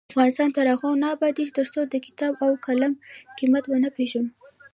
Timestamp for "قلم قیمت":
2.65-3.63